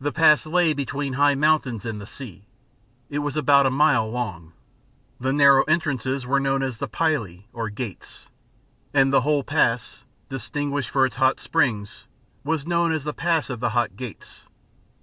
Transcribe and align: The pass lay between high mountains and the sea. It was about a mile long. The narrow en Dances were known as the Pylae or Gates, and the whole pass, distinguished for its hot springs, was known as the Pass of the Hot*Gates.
The 0.00 0.12
pass 0.12 0.46
lay 0.46 0.72
between 0.72 1.12
high 1.12 1.34
mountains 1.34 1.84
and 1.84 2.00
the 2.00 2.06
sea. 2.06 2.46
It 3.10 3.18
was 3.18 3.36
about 3.36 3.66
a 3.66 3.70
mile 3.70 4.10
long. 4.10 4.54
The 5.20 5.30
narrow 5.30 5.64
en 5.64 5.78
Dances 5.78 6.24
were 6.24 6.40
known 6.40 6.62
as 6.62 6.78
the 6.78 6.88
Pylae 6.88 7.44
or 7.52 7.68
Gates, 7.68 8.28
and 8.94 9.12
the 9.12 9.20
whole 9.20 9.44
pass, 9.44 10.04
distinguished 10.30 10.88
for 10.88 11.04
its 11.04 11.16
hot 11.16 11.38
springs, 11.38 12.06
was 12.44 12.66
known 12.66 12.92
as 12.92 13.04
the 13.04 13.12
Pass 13.12 13.50
of 13.50 13.60
the 13.60 13.68
Hot*Gates. 13.76 14.44